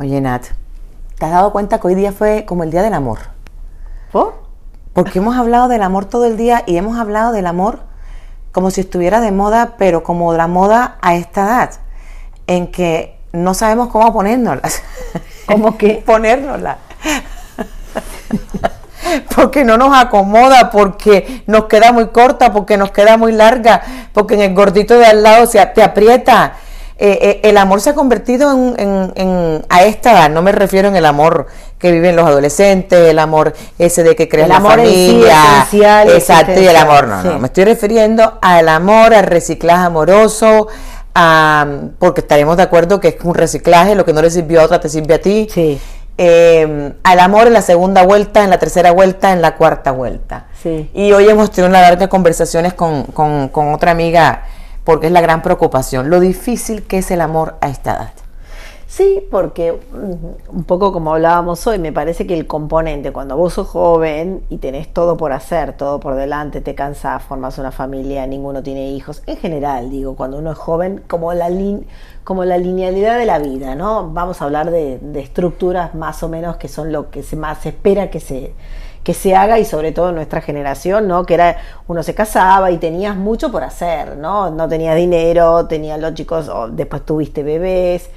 [0.00, 0.44] Oye, Nat,
[1.18, 3.18] ¿te has dado cuenta que hoy día fue como el día del amor?
[4.12, 4.32] ¿Por?
[4.92, 7.80] Porque hemos hablado del amor todo el día y hemos hablado del amor
[8.52, 11.70] como si estuviera de moda, pero como la moda a esta edad,
[12.46, 14.82] en que no sabemos cómo ponérnoslas.
[15.46, 16.00] ¿Cómo que?
[16.06, 16.76] ponérnoslas.
[19.34, 24.34] porque no nos acomoda, porque nos queda muy corta, porque nos queda muy larga, porque
[24.34, 26.54] en el gordito de al lado se te aprieta.
[27.00, 30.96] Eh, eh, el amor se ha convertido en, a esta edad, no me refiero en
[30.96, 31.46] el amor
[31.78, 35.64] que viven los adolescentes, el amor ese de que crees la familia,
[36.12, 40.66] exacto, y el amor, no, no, me estoy refiriendo al amor, al reciclaje amoroso,
[42.00, 44.80] porque estaremos de acuerdo que es un reciclaje, lo que no le sirvió a otra
[44.80, 45.46] te sirve a ti.
[45.52, 45.80] Sí.
[46.20, 50.46] Eh, al amor en la segunda vuelta, en la tercera vuelta, en la cuarta vuelta.
[50.60, 50.90] Sí.
[50.92, 54.42] Y hoy hemos tenido una larga conversaciones con, con, con otra amiga
[54.88, 58.12] porque es la gran preocupación, lo difícil que es el amor a esta edad.
[58.86, 63.52] Sí, porque mm, un poco como hablábamos hoy, me parece que el componente, cuando vos
[63.52, 68.26] sos joven y tenés todo por hacer, todo por delante, te cansás, formas una familia,
[68.26, 71.50] ninguno tiene hijos, en general, digo, cuando uno es joven, como la,
[72.24, 74.10] como la linealidad de la vida, ¿no?
[74.10, 77.66] Vamos a hablar de, de estructuras más o menos que son lo que se más
[77.66, 78.54] espera que se,
[79.08, 81.24] que se haga y sobre todo en nuestra generación, ¿no?
[81.24, 81.56] Que era,
[81.86, 84.50] uno se casaba y tenías mucho por hacer, ¿no?
[84.50, 88.10] No tenías dinero, tenías los chicos, después tuviste bebés.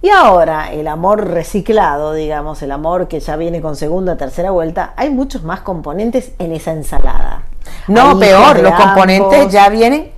[0.00, 4.94] Y ahora el amor reciclado, digamos, el amor que ya viene con segunda, tercera vuelta,
[4.96, 7.42] hay muchos más componentes en esa ensalada.
[7.86, 10.10] No, peor, los componentes ya vienen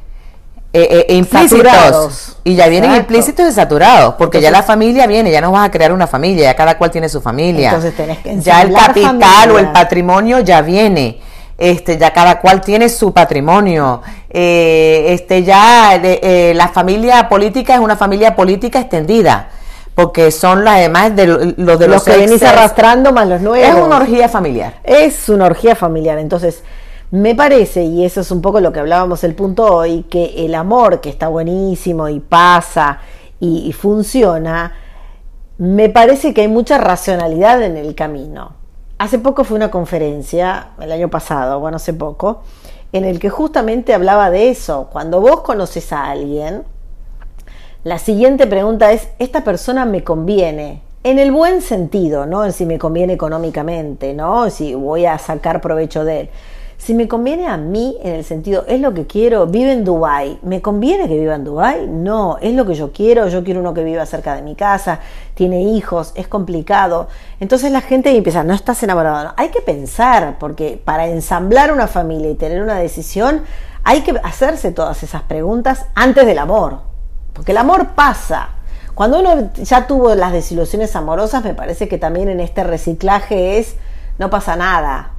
[0.75, 5.43] eh, eh, implícitos y ya vienen implícitos y saturados porque ya la familia viene ya
[5.43, 7.69] no vas a crear una familia ya cada cual tiene su familia.
[7.69, 11.21] Entonces tenés que ya el capital o el patrimonio ya viene.
[11.59, 14.01] Este ya cada cual tiene su patrimonio.
[14.31, 16.01] Eh, este ya
[16.55, 19.51] la familia política es una familia política extendida
[19.95, 23.97] porque son además de los de los, que venís arrastrando más los nuevos es una
[23.97, 24.75] orgía familiar.
[24.85, 26.19] Es una orgía familiar.
[26.19, 26.63] Entonces
[27.13, 30.55] me parece, y eso es un poco lo que hablábamos el punto hoy, que el
[30.55, 33.01] amor que está buenísimo y pasa
[33.39, 34.73] y, funciona,
[35.59, 38.55] me parece que hay mucha racionalidad en el camino.
[38.97, 42.45] Hace poco fue una conferencia, el año pasado, bueno, hace poco,
[42.95, 44.89] en el que justamente hablaba de eso.
[44.91, 46.63] Cuando vos conoces a alguien,
[47.85, 50.81] la siguiente pregunta es, ¿esta persona me conviene?
[51.05, 54.49] En el buen sentido, no en si me conviene económicamente, ¿no?
[54.49, 56.31] Si voy a sacar provecho de él
[56.83, 60.41] si me conviene a mí en el sentido, es lo que quiero, vive en Dubai,
[60.43, 61.87] ¿me conviene que viva en Dubai?
[61.87, 64.99] No, es lo que yo quiero, yo quiero uno que viva cerca de mi casa,
[65.35, 67.07] tiene hijos, es complicado.
[67.39, 69.35] Entonces la gente empieza, no estás enamorado, no.
[69.37, 73.43] hay que pensar, porque para ensamblar una familia y tener una decisión,
[73.85, 76.81] hay que hacerse todas esas preguntas antes del amor,
[77.33, 78.49] porque el amor pasa.
[78.95, 83.77] Cuando uno ya tuvo las desilusiones amorosas, me parece que también en este reciclaje es,
[84.19, 85.12] no pasa nada,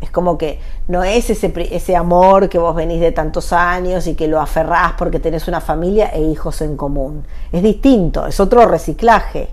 [0.00, 4.14] es como que no es ese, ese amor que vos venís de tantos años y
[4.14, 7.26] que lo aferrás porque tenés una familia e hijos en común.
[7.52, 9.48] Es distinto, es otro reciclaje.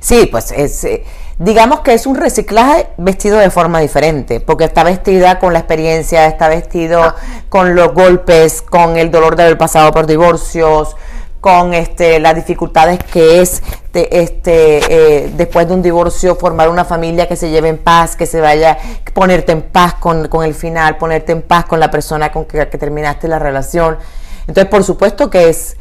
[0.00, 1.04] Sí, pues es, eh,
[1.38, 6.26] digamos que es un reciclaje vestido de forma diferente, porque está vestida con la experiencia,
[6.26, 7.16] está vestido ah.
[7.48, 10.96] con los golpes, con el dolor de haber pasado por divorcios,
[11.42, 17.26] con este, las dificultades que es este, eh, después de un divorcio formar una familia
[17.26, 18.78] que se lleve en paz, que se vaya,
[19.12, 22.78] ponerte en paz con, el final, ponerte en paz con la persona con que, que
[22.78, 23.98] terminaste la relación.
[24.46, 25.76] Entonces, por supuesto que es,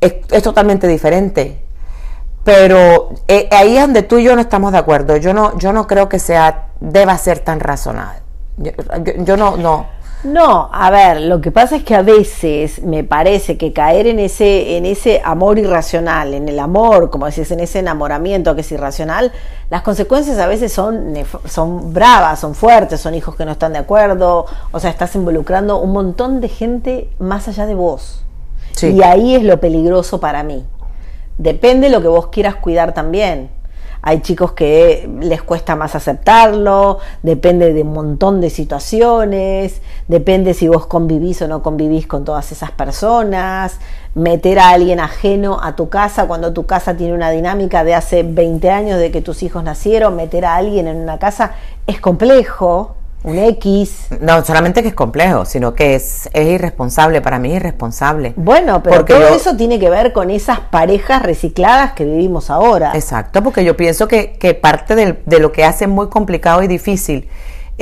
[0.00, 1.62] es, totalmente diferente.
[2.42, 5.18] Pero eh, ahí es donde tú y yo no estamos de acuerdo.
[5.18, 8.22] Yo no, yo no creo que sea, deba ser tan razonable.
[9.18, 9.86] yo no, no.
[10.24, 14.20] No, a ver, lo que pasa es que a veces me parece que caer en
[14.20, 18.70] ese, en ese amor irracional, en el amor, como decís, en ese enamoramiento que es
[18.70, 19.32] irracional,
[19.68, 21.14] las consecuencias a veces son,
[21.46, 25.78] son bravas, son fuertes, son hijos que no están de acuerdo, o sea, estás involucrando
[25.78, 28.24] un montón de gente más allá de vos.
[28.80, 30.64] Y ahí es lo peligroso para mí.
[31.36, 33.50] Depende de lo que vos quieras cuidar también
[34.02, 40.66] hay chicos que les cuesta más aceptarlo, depende de un montón de situaciones, depende si
[40.66, 43.78] vos convivís o no convivís con todas esas personas,
[44.14, 48.24] meter a alguien ajeno a tu casa cuando tu casa tiene una dinámica de hace
[48.24, 51.52] 20 años de que tus hijos nacieron, meter a alguien en una casa
[51.86, 54.06] es complejo, un X.
[54.20, 58.32] No solamente que es complejo, sino que es, es irresponsable, para mí es irresponsable.
[58.36, 62.92] Bueno, pero todo eso tiene que ver con esas parejas recicladas que vivimos ahora.
[62.94, 67.28] Exacto, porque yo pienso que, que parte de lo que hace muy complicado y difícil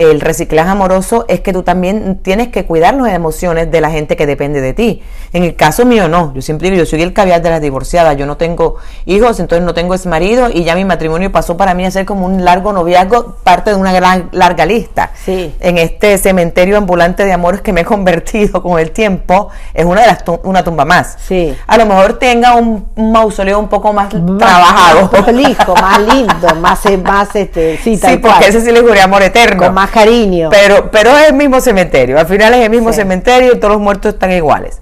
[0.01, 4.17] el reciclaje amoroso es que tú también tienes que cuidar las emociones de la gente
[4.17, 5.03] que depende de ti.
[5.33, 8.17] En el caso mío no, yo siempre digo, yo soy el caviar de las divorciadas,
[8.17, 11.75] yo no tengo hijos, entonces no tengo ex marido y ya mi matrimonio pasó para
[11.75, 15.11] mí a ser como un largo noviazgo, parte de una gran larga lista.
[15.25, 15.55] Sí.
[15.61, 20.01] En este cementerio ambulante de amores que me he convertido con el tiempo, es una
[20.01, 21.19] de las una tumba más.
[21.27, 21.55] Sí.
[21.67, 25.11] A lo mejor tenga un, mausoleo un poco más, trabajado.
[25.13, 29.23] Más prolijo, más lindo, más, más este, sí, sí porque ese sí le juré amor
[29.23, 29.65] eterno.
[29.65, 30.49] Con más cariño.
[30.51, 32.19] Pero, pero es el mismo cementerio.
[32.19, 34.81] Al final es el mismo cementerio y todos los muertos están iguales.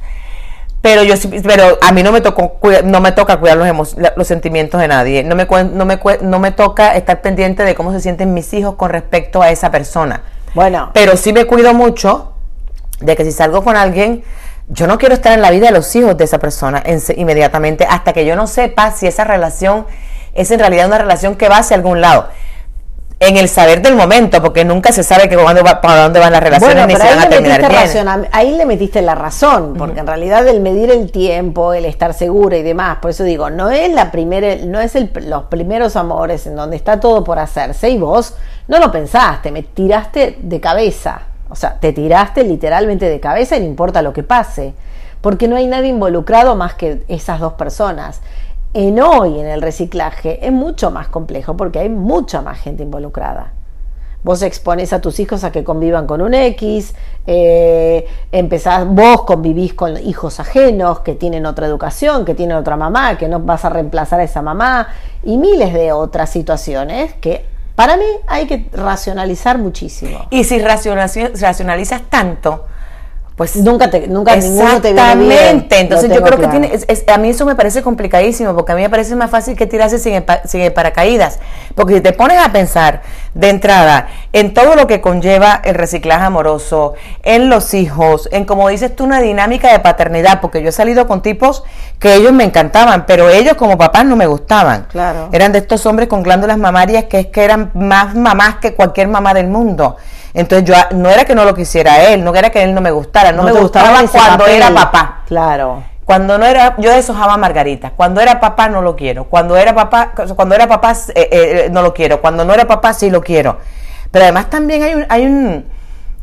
[0.80, 4.80] Pero yo pero a mí no me tocó no me toca cuidar los, los sentimientos
[4.80, 5.24] de nadie.
[5.24, 8.76] No me, no, me, no me toca estar pendiente de cómo se sienten mis hijos
[8.76, 10.22] con respecto a esa persona.
[10.54, 10.90] Bueno.
[10.94, 12.32] Pero sí me cuido mucho
[13.00, 14.22] de que si salgo con alguien,
[14.68, 16.82] yo no quiero estar en la vida de los hijos de esa persona
[17.16, 19.86] inmediatamente hasta que yo no sepa si esa relación
[20.34, 22.28] es en realidad una relación que va hacia algún lado
[23.20, 26.32] en el saber del momento, porque nunca se sabe que cuando va, para dónde van
[26.32, 28.28] las relaciones ni se van a terminar bien.
[28.30, 32.56] ahí le metiste la razón, porque en realidad el medir el tiempo, el estar segura
[32.56, 36.46] y demás, por eso digo, no es la primera, no es el, los primeros amores
[36.46, 38.34] en donde está todo por hacerse y vos
[38.68, 43.60] no lo pensaste, me tiraste de cabeza, o sea, te tiraste literalmente de cabeza y
[43.60, 44.74] no importa lo que pase,
[45.20, 48.20] porque no hay nadie involucrado más que esas dos personas
[48.74, 53.52] en hoy en el reciclaje es mucho más complejo porque hay mucha más gente involucrada.
[54.24, 56.92] Vos expones a tus hijos a que convivan con un X,
[57.26, 63.16] eh, empezás, vos convivís con hijos ajenos que tienen otra educación, que tienen otra mamá,
[63.16, 64.88] que no vas a reemplazar a esa mamá,
[65.22, 67.44] y miles de otras situaciones que
[67.76, 70.26] para mí hay que racionalizar muchísimo.
[70.30, 72.64] Y si racionalizas tanto,
[73.38, 75.78] pues nunca te nunca exactamente.
[75.78, 76.72] Entonces yo creo que tiene
[77.06, 80.00] a mí eso me parece complicadísimo porque a mí me parece más fácil que tirarse
[80.00, 81.38] sin, sin paracaídas.
[81.76, 83.02] Porque si te pones a pensar
[83.34, 88.68] de entrada en todo lo que conlleva el reciclaje amoroso en los hijos en como
[88.70, 91.62] dices tú una dinámica de paternidad porque yo he salido con tipos
[92.00, 94.88] que ellos me encantaban pero ellos como papás no me gustaban.
[94.90, 95.28] Claro.
[95.30, 99.06] Eran de estos hombres con glándulas mamarias que es que eran más mamás que cualquier
[99.06, 99.96] mamá del mundo
[100.38, 102.92] entonces yo no era que no lo quisiera él, no era que él no me
[102.92, 105.22] gustara, no, me gustaba, cuando era papá.
[105.26, 105.82] Claro.
[106.04, 107.90] Cuando no era, yo deshojaba Margarita.
[107.90, 109.24] Cuando era papá no lo quiero.
[109.24, 112.20] Cuando era papá, cuando era papá eh, eh, no lo quiero.
[112.20, 113.58] Cuando no era papá sí lo quiero.
[114.10, 115.66] Pero además también hay un, hay un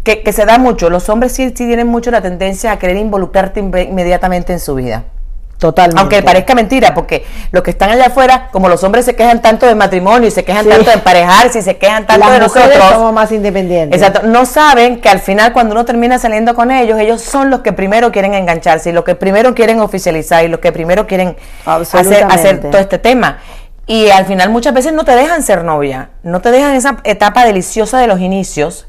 [0.03, 0.89] que, que se da mucho.
[0.89, 5.03] Los hombres sí, sí tienen mucho la tendencia a querer involucrarte inmediatamente en su vida.
[5.57, 6.01] Totalmente.
[6.01, 9.65] Aunque parezca mentira, porque los que están allá afuera, como los hombres se quejan tanto
[9.65, 12.83] de matrimonio y se quejan tanto de emparejarse y se quejan tanto de nosotros.
[12.91, 14.01] somos más independientes.
[14.01, 14.27] Exacto.
[14.27, 17.71] No saben que al final, cuando uno termina saliendo con ellos, ellos son los que
[17.71, 22.25] primero quieren engancharse y los que primero quieren oficializar y los que primero quieren hacer,
[22.29, 23.39] hacer todo este tema.
[23.87, 27.45] Y al final, muchas veces no te dejan ser novia, no te dejan esa etapa
[27.45, 28.87] deliciosa de los inicios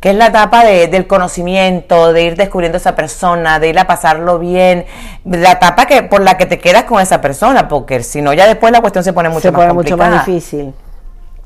[0.00, 3.78] que es la etapa de, del conocimiento, de ir descubriendo a esa persona, de ir
[3.78, 4.86] a pasarlo bien,
[5.24, 8.46] la etapa que por la que te quedas con esa persona, porque si no ya
[8.46, 10.72] después la cuestión se pone mucho se más pone mucho más difícil.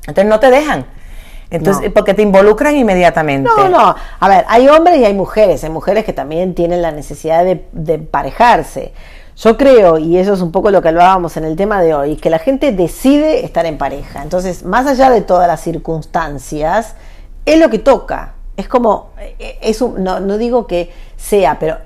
[0.01, 0.85] Entonces no te dejan.
[1.49, 3.49] Entonces, porque te involucran inmediatamente.
[3.55, 3.95] No, no.
[4.19, 5.63] A ver, hay hombres y hay mujeres.
[5.63, 8.91] Hay mujeres que también tienen la necesidad de, de emparejarse.
[9.35, 12.15] Yo creo, y eso es un poco lo que hablábamos en el tema de hoy,
[12.17, 14.23] que la gente decide estar en pareja.
[14.23, 16.95] Entonces, más allá de todas las circunstancias,
[17.45, 18.32] es lo que toca.
[18.55, 19.09] Es como,
[19.39, 21.77] eh, es no, no, digo que sea, pero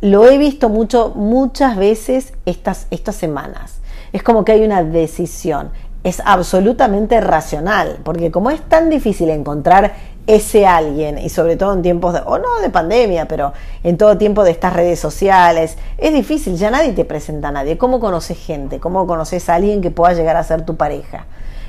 [0.00, 3.78] lo he visto mucho, muchas veces estas, estas semanas.
[4.12, 5.70] Es como que hay una decisión.
[6.02, 9.94] Es absolutamente racional, porque como es tan difícil encontrar
[10.26, 13.52] ese alguien, y sobre todo en tiempos de, o no de pandemia, pero
[13.84, 17.78] en todo tiempo de estas redes sociales, es difícil, ya nadie te presenta a nadie.
[17.78, 18.80] ¿Cómo conoces gente?
[18.80, 21.26] ¿Cómo conoces a alguien que pueda llegar a ser tu pareja?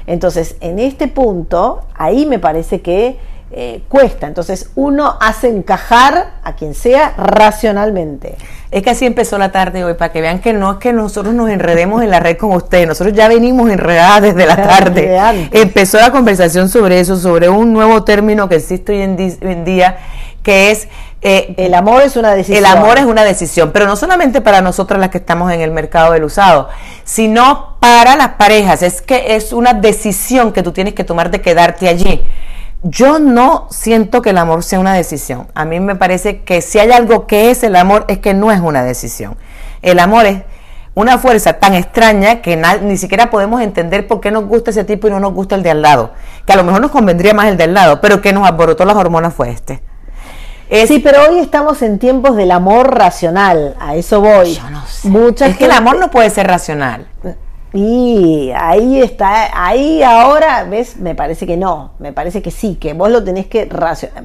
[0.07, 4.27] Entonces, en este punto, ahí me parece que eh, cuesta.
[4.27, 8.35] Entonces uno hace encajar a quien sea racionalmente.
[8.71, 11.33] Es que así empezó la tarde hoy, para que vean que no es que nosotros
[11.33, 15.49] nos enredemos en la red con ustedes, nosotros ya venimos enredadas desde la tarde.
[15.53, 19.97] Empezó la conversación sobre eso, sobre un nuevo término que existe hoy en, día,
[20.43, 20.89] que es...
[21.21, 22.59] Eh, el amor es una decisión.
[22.59, 25.71] El amor es una decisión, pero no solamente para nosotras las que estamos en el
[25.71, 26.69] mercado del usado,
[27.05, 28.83] sino para las parejas.
[28.83, 32.23] Es que es una decisión que tú tienes que tomar de quedarte allí
[32.83, 35.47] yo no siento que el amor sea una decisión.
[35.55, 38.51] A mí me parece que si hay algo que es el amor es que no
[38.51, 39.35] es una decisión.
[39.81, 40.43] El amor es
[40.93, 45.07] una fuerza tan extraña que ni siquiera podemos entender por qué nos gusta ese tipo
[45.07, 46.11] y no nos gusta el de al lado.
[46.45, 48.85] Que a lo mejor nos convendría más el de al lado, pero que nos alborotó
[48.85, 49.81] las hormonas fue este.
[50.87, 54.55] sí, pero hoy estamos en tiempos del amor racional, a eso voy.
[54.55, 55.45] Yo no sé.
[55.45, 57.07] es que el amor no puede ser racional.
[57.79, 60.97] Y ahí está, ahí ahora, ¿ves?
[60.97, 63.69] Me parece que no, me parece que sí, que vos lo tenés que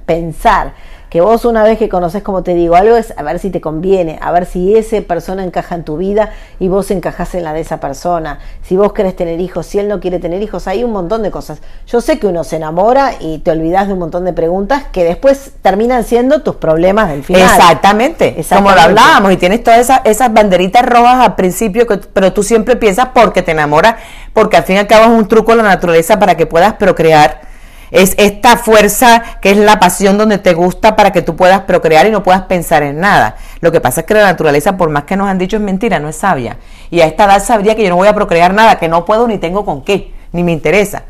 [0.07, 0.73] pensar
[1.13, 3.61] que vos una vez que conoces, como te digo, algo es a ver si te
[3.61, 7.53] conviene, a ver si esa persona encaja en tu vida y vos encajás en la
[7.53, 10.85] de esa persona, si vos querés tener hijos, si él no quiere tener hijos, hay
[10.85, 11.61] un montón de cosas.
[11.87, 15.05] Yo sé que uno se enamora y te olvidas de un montón de preguntas que
[15.05, 17.43] después terminan siendo tus problemas del final.
[17.43, 22.43] Exactamente, como lo hablábamos y tienes todas esas, esas banderitas rojas al principio, pero tú
[22.43, 23.97] siempre piensas porque te enamoras,
[24.33, 26.73] porque al fin y al cabo es un truco de la naturaleza para que puedas
[26.73, 27.52] procrear
[27.93, 32.07] es esta fuerza que es la pasión donde te gusta para que tú puedas procrear
[32.07, 33.37] y no puedas pensar en nada.
[33.61, 36.01] Lo que pasa es que la naturaleza, por más que nos han dicho es mentira,
[36.01, 36.57] no es sabia.
[36.91, 39.29] Y a esta edad sabría que yo no voy a procrear nada, que no puedo
[39.29, 41.05] ni tengo con qué, ni me interesa.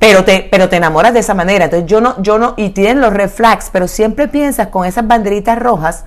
[0.00, 1.66] Pero te, pero te enamoras de esa manera.
[1.66, 5.58] Entonces yo no, yo no, y tienen los reflex, pero siempre piensas con esas banderitas
[5.58, 6.04] rojas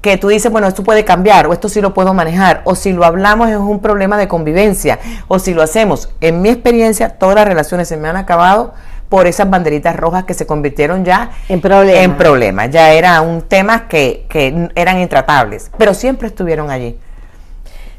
[0.00, 2.92] que tú dices, bueno, esto puede cambiar, o esto sí lo puedo manejar, o si
[2.92, 6.10] lo hablamos es un problema de convivencia, o si lo hacemos.
[6.20, 8.72] En mi experiencia, todas las relaciones se me han acabado
[9.08, 12.04] por esas banderitas rojas que se convirtieron ya en problemas.
[12.04, 12.70] En problemas.
[12.70, 16.98] Ya era un tema que, que eran intratables, pero siempre estuvieron allí.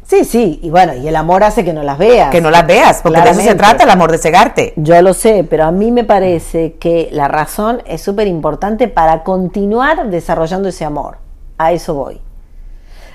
[0.07, 2.31] Sí, sí, y bueno, y el amor hace que no las veas.
[2.31, 4.71] Que no las veas, porque de eso se trata el amor de cegarte.
[4.77, 9.23] Yo lo sé, pero a mí me parece que la razón es súper importante para
[9.23, 11.17] continuar desarrollando ese amor.
[11.57, 12.21] A eso voy.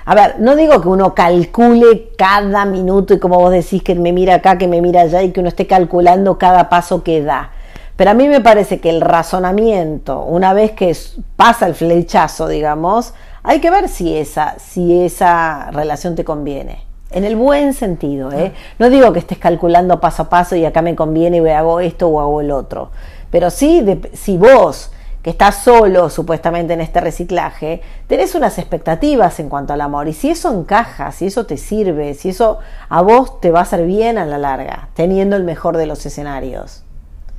[0.05, 4.11] A ver, no digo que uno calcule cada minuto y como vos decís que me
[4.11, 7.52] mira acá, que me mira allá y que uno esté calculando cada paso que da.
[7.95, 10.95] Pero a mí me parece que el razonamiento, una vez que
[11.35, 16.85] pasa el flechazo, digamos, hay que ver si esa, si esa relación te conviene.
[17.11, 18.53] En el buen sentido, ¿eh?
[18.79, 22.07] No digo que estés calculando paso a paso y acá me conviene y hago esto
[22.07, 22.89] o hago el otro.
[23.29, 29.49] Pero sí, si vos, que estás solo supuestamente en este reciclaje, tenés unas expectativas en
[29.49, 30.07] cuanto al amor.
[30.07, 32.57] Y si eso encaja, si eso te sirve, si eso
[32.89, 36.03] a vos te va a hacer bien a la larga, teniendo el mejor de los
[36.05, 36.82] escenarios.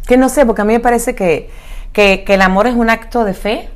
[0.07, 1.51] Que no sé, porque a mí me parece que,
[1.93, 3.71] que, el amor es un acto de fe,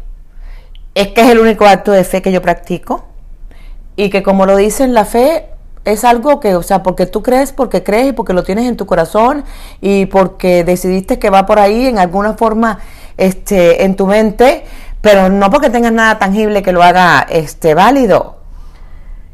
[0.94, 3.06] es que es el único acto de fe que yo practico,
[3.96, 5.46] y que como lo dicen, la fe
[5.84, 8.76] es algo que, o sea, porque tú crees, porque crees y porque lo tienes en
[8.76, 9.44] tu corazón
[9.80, 12.78] y porque decidiste que va por ahí en alguna forma
[13.16, 14.64] este, en tu mente,
[15.00, 18.38] pero no porque tengas nada tangible que lo haga este, válido.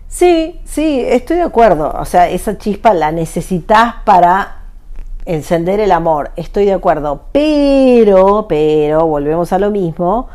[0.09, 1.93] Sí, sí, estoy de acuerdo.
[1.99, 4.64] O sea, esa chispa la necesitas para
[5.27, 10.29] encender el amor, estoy de acuerdo, pero, pero, volvemos a lo mismo,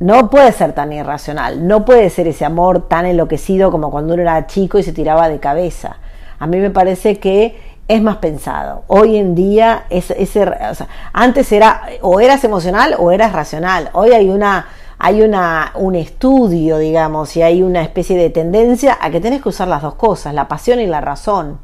[0.00, 4.22] no puede ser tan irracional, no puede ser ese amor tan enloquecido como cuando uno
[4.22, 5.96] era chico y se tiraba de cabeza.
[6.38, 7.58] A mí me parece que
[7.88, 8.84] es más pensado.
[8.86, 10.46] Hoy en día es ese,
[11.12, 13.90] antes era o eras emocional o eras racional.
[13.92, 14.66] Hoy hay una
[15.00, 19.48] hay una, un estudio, digamos, y hay una especie de tendencia a que tenés que
[19.48, 21.60] usar las dos cosas, la pasión y la razón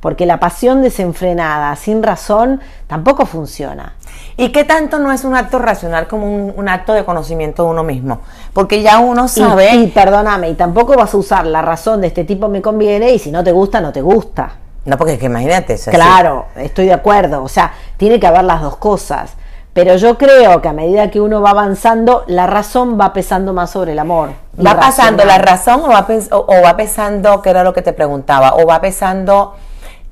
[0.00, 3.94] porque la pasión desenfrenada, sin razón, tampoco funciona.
[4.36, 7.82] ¿Y qué tanto no es un acto racional como un, acto de conocimiento de uno
[7.82, 8.20] mismo?
[8.52, 9.74] Porque ya uno sabe...
[9.74, 13.18] Y, perdóname, y tampoco vas a usar la razón de este tipo me conviene y
[13.18, 14.52] si no te gusta, no te gusta.
[14.84, 15.76] No, porque es que imagínate.
[15.90, 17.42] claro, estoy de acuerdo.
[17.42, 19.32] O sea, tiene que haber las dos cosas.
[19.72, 23.70] Pero yo creo que a medida que uno va avanzando, la razón va pesando más
[23.70, 24.30] sobre el amor.
[24.64, 28.54] ¿Va pasando la razón o va, o va pesando, que era lo que te preguntaba,
[28.54, 29.54] o va pesando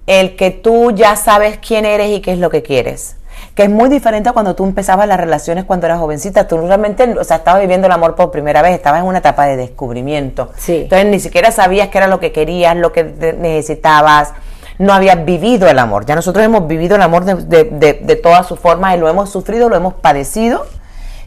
[0.07, 3.17] el que tú ya sabes quién eres y qué es lo que quieres.
[3.55, 6.47] Que es muy diferente a cuando tú empezabas las relaciones cuando eras jovencita.
[6.47, 9.47] Tú realmente, o sea, estabas viviendo el amor por primera vez, estabas en una etapa
[9.47, 10.51] de descubrimiento.
[10.57, 10.83] Sí.
[10.83, 13.05] Entonces ni siquiera sabías qué era lo que querías, lo que
[13.39, 14.33] necesitabas.
[14.79, 16.05] No habías vivido el amor.
[16.05, 19.31] Ya nosotros hemos vivido el amor de, de, de todas sus formas y lo hemos
[19.31, 20.67] sufrido, lo hemos padecido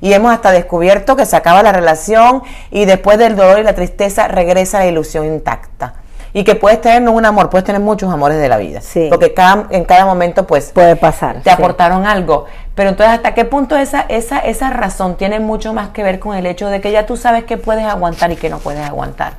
[0.01, 3.73] y hemos hasta descubierto que se acaba la relación y después del dolor y la
[3.73, 5.95] tristeza regresa la ilusión intacta
[6.33, 8.81] y que puedes tener no un amor, puedes tener muchos amores de la vida.
[8.81, 9.07] Sí.
[9.09, 10.71] Porque cada, en cada momento, pues.
[10.71, 11.41] Puede pasar.
[11.41, 12.45] Te aportaron algo.
[12.75, 16.35] Pero entonces, ¿hasta qué punto esa, esa, esa razón tiene mucho más que ver con
[16.35, 19.33] el hecho de que ya tú sabes qué puedes aguantar y qué no puedes aguantar?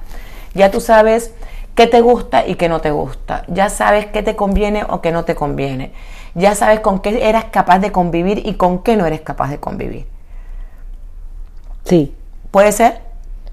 [0.54, 1.32] Ya tú sabes
[1.74, 3.44] qué te gusta y qué no te gusta.
[3.46, 5.92] Ya sabes qué te conviene o qué no te conviene.
[6.34, 9.58] Ya sabes con qué eres capaz de convivir y con qué no eres capaz de
[9.58, 10.06] convivir.
[11.84, 12.14] Sí.
[12.50, 13.00] ¿Puede ser?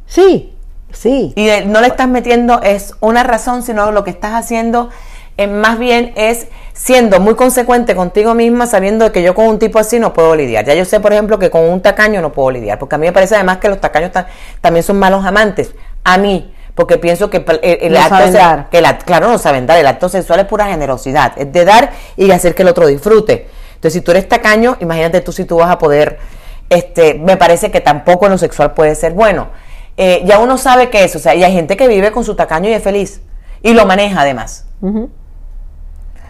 [0.07, 0.56] Sí,
[0.91, 1.33] Sí.
[1.35, 4.89] Y no le estás metiendo es una razón, sino lo que estás haciendo
[5.37, 9.77] eh, más bien es siendo muy consecuente contigo misma, sabiendo que yo con un tipo
[9.77, 10.65] así no puedo lidiar.
[10.65, 13.05] Ya yo sé, por ejemplo, que con un tacaño no puedo lidiar, porque a mí
[13.05, 14.11] me parece además que los tacaños
[14.61, 15.75] también son malos amantes.
[16.03, 20.39] A mí, porque pienso que el, acto que claro, no saben dar, el acto sexual
[20.39, 23.47] es pura generosidad, es de dar y hacer que el otro disfrute.
[23.75, 26.17] Entonces, si tú eres tacaño, imagínate tú si tú vas a poder,
[26.69, 29.49] este, me parece que tampoco lo sexual puede ser bueno.
[29.97, 32.35] Eh, ya uno sabe que es, o sea, y hay gente que vive con su
[32.35, 33.21] tacaño y es feliz
[33.61, 34.65] y lo maneja además.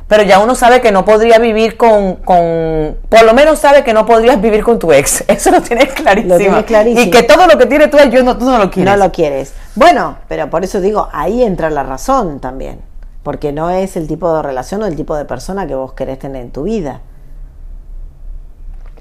[0.07, 3.93] pero ya uno sabe que no podría vivir con, con, por lo menos sabe que
[3.93, 5.23] no podrías vivir con tu ex.
[5.27, 6.33] Eso lo tienes clarísimo.
[6.33, 7.01] Lo tienes clarísimo.
[7.01, 8.93] Y que todo lo que tiene tu ex, yo no, tú no lo quieres.
[8.93, 9.53] No lo quieres.
[9.75, 12.79] Bueno, pero por eso digo, ahí entra la razón también.
[13.23, 16.17] Porque no es el tipo de relación o el tipo de persona que vos querés
[16.19, 17.01] tener en tu vida.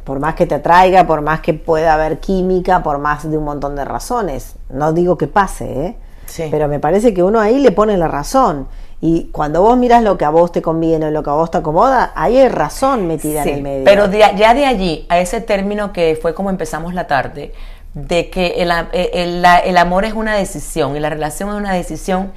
[0.07, 3.45] Por más que te atraiga, por más que pueda haber química, por más de un
[3.45, 4.55] montón de razones.
[4.71, 5.97] No digo que pase, ¿eh?
[6.27, 6.45] Sí.
[6.51, 8.69] Pero me parece que uno ahí le pone la razón.
[9.01, 11.59] Y cuando vos miras lo que a vos te conviene, lo que a vos te
[11.59, 13.85] acomoda, ahí hay razón metida Sí, en el medio.
[13.85, 17.53] Pero de- ya de allí a ese término que fue como empezamos la tarde,
[17.93, 21.73] de que el, eh, el- el amor es una decisión y la relación es una
[21.73, 22.33] decisión,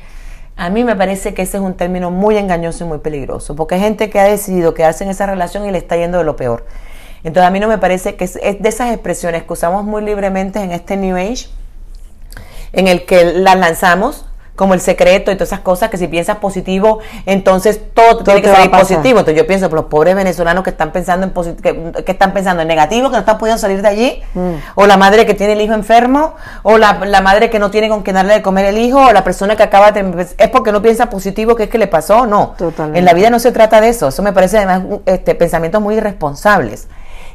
[0.58, 3.76] a mí me parece que ese es un término muy engañoso y muy peligroso, porque
[3.76, 6.36] hay gente que ha decidido quedarse en esa relación y le está yendo de lo
[6.36, 6.66] peor.
[7.24, 10.02] Entonces a mí no me parece que es, es de esas expresiones que usamos muy
[10.04, 11.48] libremente en este New Age,
[12.74, 14.26] en el que las lanzamos
[14.60, 18.50] como el secreto y todas esas cosas que si piensas positivo, entonces todo, tiene que
[18.52, 19.20] salir positivo.
[19.20, 22.68] Entonces yo pienso, los pobres venezolanos que están pensando en que, que están pensando en
[22.68, 24.56] negativo, que no están pudiendo salir de allí, Mm.
[24.76, 27.88] o la madre que tiene el hijo enfermo, o la, la madre que no tiene
[27.88, 30.74] con qué darle de comer el hijo, o la persona que acaba de es porque
[30.74, 32.56] no piensa positivo, que es que le pasó, no.
[32.58, 33.00] Totalmente.
[33.00, 34.10] En la vida no se trata de eso.
[34.10, 36.90] Eso me parece además este, pensamientos muy irresponsables.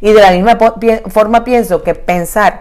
[0.05, 0.59] Y de la misma
[1.07, 2.61] forma pienso que pensar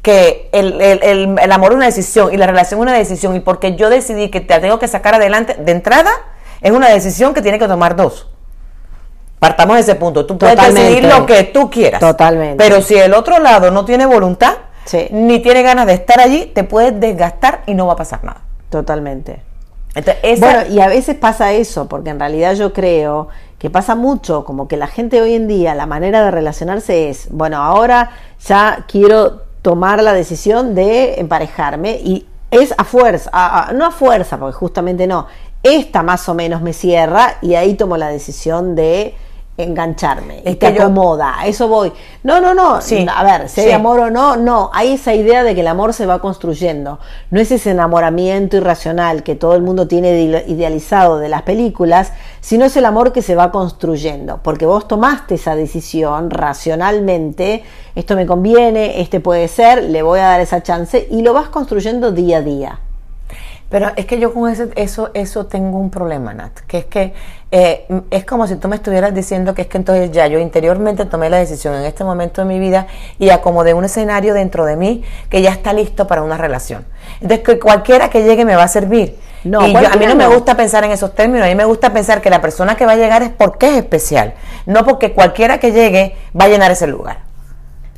[0.00, 3.34] que el, el- el- el amor es una decisión y la relación es una decisión
[3.34, 6.12] y porque yo decidí que te tengo que sacar adelante de entrada,
[6.60, 8.28] es una decisión que tiene que tomar dos.
[9.40, 10.24] Partamos de ese punto.
[10.24, 10.88] Tú puedes Totalmente.
[10.88, 11.98] decidir lo que tú quieras.
[12.00, 12.56] Totalmente.
[12.62, 15.08] Pero si el otro lado no tiene voluntad, Sí.
[15.10, 18.42] ni tiene ganas de estar allí, te puedes desgastar y no va a pasar nada.
[18.70, 19.42] Totalmente.
[19.96, 23.28] Entonces, esa- Bueno, y a veces pasa eso, porque en realidad yo creo
[23.64, 27.28] que pasa mucho, como que la gente hoy en día, la manera de relacionarse es,
[27.30, 28.10] bueno, ahora
[28.46, 34.36] ya quiero tomar la decisión de emparejarme y es a fuerza, a- no a fuerza,
[34.38, 35.28] porque justamente no,
[35.62, 39.14] esta más o menos me cierra y ahí tomo la decisión de
[39.56, 41.92] engancharme Es te que yo- acomoda, a eso voy.
[42.24, 45.44] No, no, no, Sí, a ver, si hay amor o no, no, hay esa idea
[45.44, 46.98] de que el amor se va construyendo.
[47.30, 52.12] No es ese enamoramiento irracional que todo el mundo tiene ide- idealizado de las películas,
[52.40, 57.62] sino es el amor que se va construyendo, porque vos tomaste esa decisión racionalmente,
[57.94, 61.48] esto me conviene, este puede ser, le voy a dar esa chance y lo vas
[61.48, 62.80] construyendo día a día.
[63.74, 67.12] Pero es que yo con ese- eso, eso tengo un problema, Nat, que es que
[67.50, 71.06] eh, es como si tú me estuvieras diciendo que es que entonces ya yo interiormente
[71.06, 72.86] tomé la decisión en este momento de mi vida
[73.18, 76.84] y acomodé un escenario dentro de mí que ya está listo para una relación.
[77.20, 79.18] Entonces que cualquiera que llegue me va a servir.
[79.42, 81.64] No, y yo- a mí no me gusta pensar en esos términos, a mí me
[81.64, 84.34] gusta pensar que la persona que va a llegar es porque es especial,
[84.66, 87.22] no porque cualquiera que llegue va a llenar ese lugar.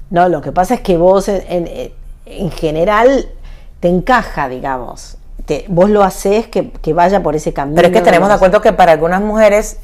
[0.09, 1.93] No, lo que pasa es que vos en, en-
[2.25, 3.29] en general
[3.81, 5.19] te encaja, digamos.
[5.45, 7.77] Te- vos lo haces que, que vaya por ese camino.
[7.77, 9.79] Pero es que tenemos de acuerdo que para algunas mujeres,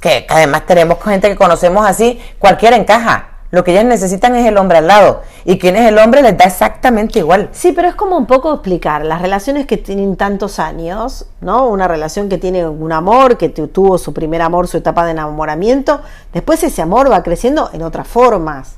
[0.00, 3.28] que además tenemos gente que conocemos así, cualquiera encaja.
[3.50, 5.22] Lo que ellas necesitan es el hombre al lado.
[5.44, 7.50] Y quien es el hombre les da exactamente igual.
[7.52, 11.68] Sí, pero es como un poco explicar las relaciones que tienen tantos años, ¿no?
[11.68, 15.12] Una relación que tiene un amor, que tu- tuvo su primer amor, su etapa de
[15.12, 16.00] enamoramiento,
[16.32, 18.76] después ese amor va creciendo en otras formas.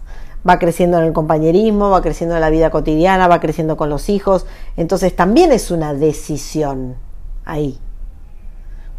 [0.48, 4.08] Va creciendo en el compañerismo, va creciendo en la vida cotidiana, va creciendo con los
[4.08, 4.46] hijos.
[4.76, 6.94] Entonces también es una decisión
[7.44, 7.78] ahí.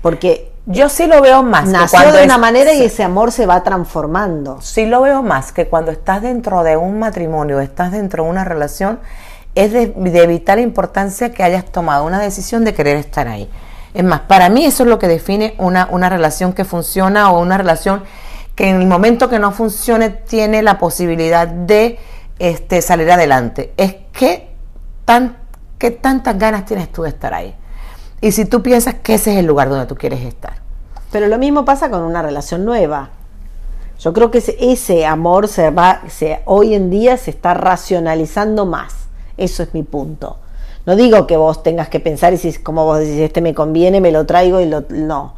[0.02, 1.66] Porque Yo sí lo veo más.
[1.66, 4.60] que nació cuando de es- una manera y ese amor se va transformando.
[4.62, 8.44] sí lo veo más que cuando estás dentro de un matrimonio, estás dentro de una
[8.44, 9.00] relación,
[9.56, 13.50] es de, de vital importancia que hayas tomado una decisión de querer estar ahí.
[13.94, 17.42] Es más, para mí eso es lo que define una, una relación que funciona o
[17.42, 18.04] una relación
[18.58, 22.00] que en el momento que no funcione tiene la posibilidad de
[22.40, 23.72] este, salir adelante.
[23.78, 24.50] Es que
[25.06, 25.38] tan,
[25.78, 27.54] qué tantas ganas tienes tú de estar ahí.
[28.20, 30.56] Y si tú piensas que ese es el lugar donde tú quieres estar.
[31.12, 33.12] Pero lo mismo pasa con una relación nueva.
[34.00, 39.08] Yo creo que ese, amor se va, se, hoy en día se está racionalizando más.
[39.38, 40.38] Eso es mi punto.
[40.88, 44.02] No digo que vos tengas que pensar y si como vos decís, este me conviene,
[44.02, 45.36] me lo traigo y lo no.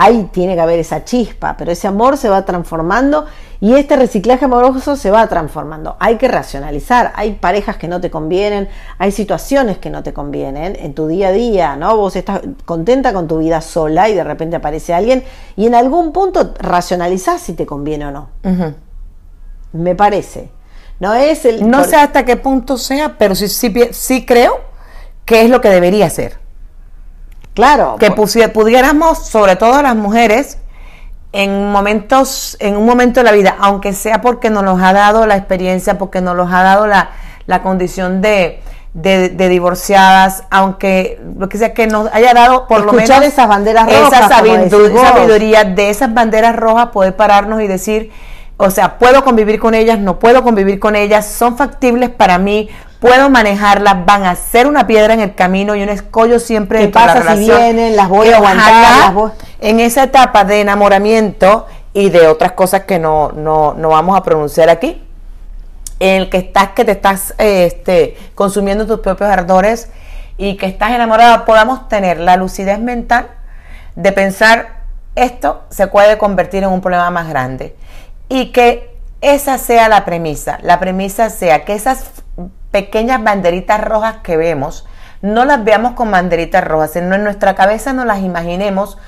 [0.00, 3.26] Ahí tiene que haber esa chispa, pero ese amor se va transformando
[3.60, 5.96] y este reciclaje amoroso se va transformando.
[5.98, 10.76] Hay que racionalizar, hay parejas que no te convienen, hay situaciones que no te convienen
[10.78, 11.96] en tu día a día, ¿no?
[11.96, 15.24] Vos estás contenta con tu vida sola y de repente aparece alguien
[15.56, 18.28] y en algún punto racionalizás si te conviene o no.
[19.72, 20.50] Me parece.
[21.00, 24.60] No es el No por- sé hasta qué punto sea, pero sí, sí, sí creo
[25.24, 26.38] que es lo que debería ser.
[27.58, 30.58] Claro, Que pusi- pudiéramos, sobre todo las mujeres,
[31.32, 35.26] en momentos, en un momento de la vida, aunque sea porque nos los ha dado
[35.26, 37.10] la experiencia, porque nos los ha dado la,
[37.46, 38.62] la condición de,
[38.94, 43.86] de, divorciadas, aunque lo que sea que nos haya dado por lo menos esas banderas
[43.86, 44.28] rojas, esa
[45.08, 48.12] sabiduría de esas banderas rojas, poder pararnos y decir,
[48.56, 52.68] o sea, puedo convivir con ellas, no puedo convivir con ellas, son factibles para mí,
[53.00, 56.88] puedo manejarlas, van a ser una piedra en el camino y un escollo siempre ¿Qué
[56.88, 57.96] pasa la si vienen?
[57.96, 59.32] Las voy a aguantar.
[59.60, 64.22] En esa etapa de enamoramiento y de otras cosas que no, no, no vamos a
[64.22, 65.02] pronunciar aquí,
[66.00, 69.90] en el que estás, que te estás este, consumiendo tus propios ardores
[70.36, 73.28] y que estás enamorada, podamos tener la lucidez mental
[73.96, 74.78] de pensar
[75.16, 77.74] esto se puede convertir en un problema más grande
[78.28, 80.58] y que esa sea la premisa.
[80.62, 82.04] La premisa sea que esas
[82.70, 84.86] pequeñas banderitas rojas que vemos,
[85.22, 88.98] no las veamos con banderitas rojas, sino en nuestra cabeza no las imaginemos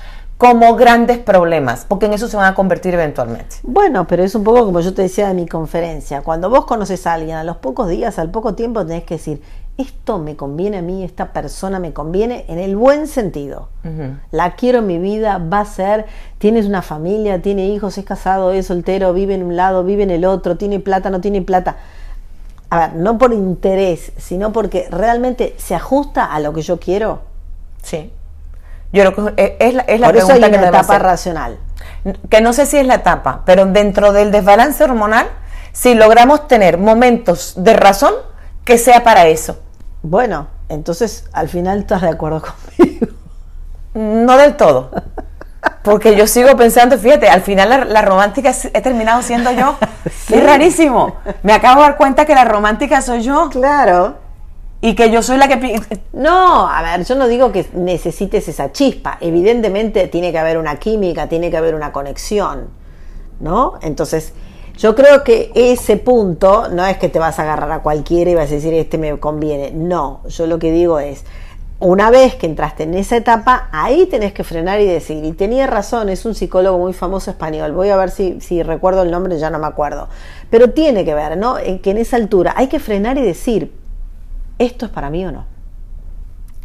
[0.41, 3.57] como grandes problemas, porque en eso se van a convertir eventualmente.
[3.61, 7.05] Bueno, pero es un poco como yo te decía en mi conferencia, cuando vos conoces
[7.05, 9.43] a alguien, a los pocos días, al poco tiempo tenés que decir,
[9.77, 13.69] esto me conviene a mí, esta persona me conviene en el buen sentido.
[14.31, 16.07] La quiero en mi vida, va a ser,
[16.39, 20.11] tienes una familia, tiene hijos, es casado, es soltero, vive en un lado, vive en
[20.11, 21.77] el otro, tiene plata, no tiene plata.
[22.71, 27.19] A ver, no por interés, sino porque realmente se ajusta a lo que yo quiero.
[27.83, 28.13] Sí.
[28.93, 31.57] Yo lo que es la, es Por eso hay una etapa racional.
[32.29, 35.27] Que no sé si es la etapa, pero dentro del desbalance hormonal,
[35.73, 38.13] si logramos tener momentos de razón,
[38.63, 39.59] que sea para eso.
[40.01, 43.07] Bueno, entonces al final estás de acuerdo conmigo.
[43.93, 44.91] No del todo.
[45.83, 49.77] Porque yo sigo pensando, fíjate, al final la, romántica he terminado siendo yo.
[50.29, 51.17] Es rarísimo.
[51.43, 53.49] Me acabo de dar cuenta que la romántica soy yo.
[53.49, 54.15] Claro
[54.81, 55.79] y que yo soy la que...
[56.11, 59.17] No, a ver, yo no digo que necesites esa chispa.
[59.21, 62.69] Evidentemente tiene que haber una química, tiene que haber una conexión,
[63.39, 63.73] ¿no?
[63.83, 64.33] Entonces,
[64.77, 68.35] yo creo que ese punto no es que te vas a agarrar a cualquiera y
[68.35, 69.71] vas a decir, este me conviene.
[69.71, 71.25] No, yo lo que digo es,
[71.81, 75.65] una vez que entraste en esa etapa, ahí tenés que frenar y decir, y tenía
[75.65, 79.39] razón, es un psicólogo muy famoso español, voy a ver si, si recuerdo el nombre,
[79.39, 80.07] ya no me acuerdo,
[80.51, 81.57] pero tiene que ver, ¿no?
[81.57, 83.73] En que en esa altura hay que frenar y decir,
[84.59, 85.45] ¿esto es para mí o no?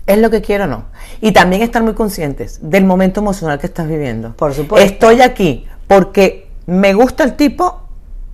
[0.06, 0.84] Es lo que quiero o no.
[1.22, 4.34] Y también estar muy conscientes del momento emocional que estás viviendo.
[4.36, 4.86] Por supuesto.
[4.86, 7.80] Estoy aquí porque me gusta el tipo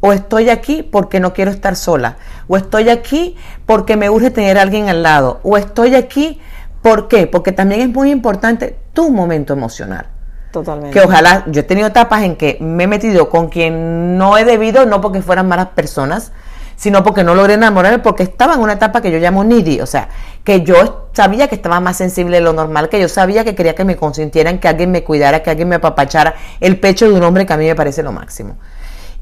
[0.00, 2.16] o estoy aquí porque no quiero estar sola,
[2.48, 6.40] o estoy aquí porque me urge tener a alguien al lado, o estoy aquí,
[6.82, 7.26] ¿por qué?
[7.26, 10.06] Porque también es muy importante tu momento emocional.
[10.50, 10.98] Totalmente.
[10.98, 14.44] Que ojalá, yo he tenido etapas en que me he metido con quien no he
[14.44, 16.32] debido, no porque fueran malas personas,
[16.76, 19.86] sino porque no logré enamorarme, porque estaba en una etapa que yo llamo needy, o
[19.86, 20.08] sea,
[20.44, 23.74] que yo sabía que estaba más sensible de lo normal, que yo sabía que quería
[23.74, 27.22] que me consintieran, que alguien me cuidara, que alguien me apapachara el pecho de un
[27.22, 28.56] hombre que a mí me parece lo máximo.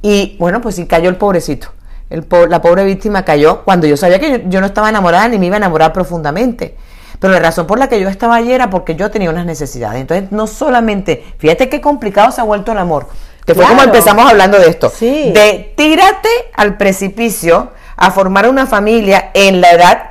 [0.02, 1.68] Y bueno, pues sí cayó el pobrecito.
[2.08, 5.46] El la pobre víctima cayó cuando yo sabía que yo, no estaba enamorada ni me
[5.46, 6.76] iba a enamorar profundamente.
[7.20, 10.00] Pero la razón por la que yo estaba allí era porque yo tenía unas necesidades.
[10.00, 13.06] Entonces, no solamente, fíjate qué complicado se ha vuelto el amor
[13.46, 14.92] que fue como empezamos hablando de esto.
[15.00, 20.02] De tírate al precipicio a formar una familia en la edad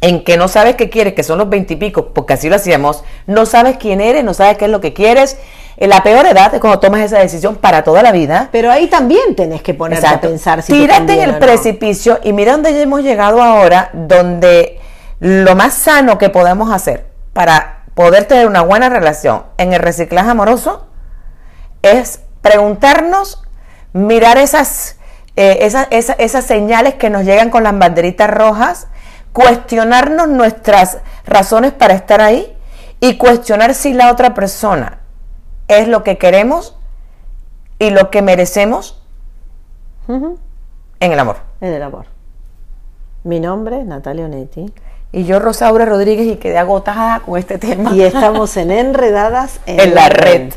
[0.00, 3.44] en que no sabes qué quieres, que son los veintipico, porque así lo hacíamos, no
[3.44, 5.36] sabes quién eres, no sabes qué es lo que quieres.
[5.76, 8.48] En la peor edad es cuando tomas esa decisión para toda la vida.
[8.52, 12.52] Pero ahí también tenés que ponerte a pensar si Tírate en el precipicio y mira
[12.52, 14.79] dónde hemos llegado ahora, donde
[15.20, 20.30] lo más sano que podemos hacer para poder tener una buena relación en el reciclaje
[20.30, 20.86] amoroso
[21.82, 23.42] es preguntarnos,
[23.92, 24.98] mirar esas,
[25.36, 28.88] eh, esas, esas, señales que nos llegan con las banderitas rojas,
[29.32, 32.56] cuestionarnos nuestras razones para estar ahí
[33.00, 35.00] y cuestionar si la otra persona
[35.68, 36.76] es lo que queremos
[37.78, 39.02] y lo que merecemos
[40.08, 41.36] en el amor.
[41.60, 42.06] En el amor.
[43.22, 44.72] Mi nombre es Natalia Onetti.
[45.12, 47.94] Y yo, Rosaura Rodríguez, y quedé agotada con este tema.
[47.94, 50.52] Y estamos en Enredadas en, la, red.